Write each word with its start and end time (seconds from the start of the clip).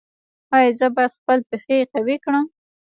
ایا 0.55 0.69
زه 0.79 0.85
باید 0.95 1.13
خپل 1.19 1.39
پښې 1.49 1.77
قوي 1.93 2.17
کړم؟ 2.23 2.45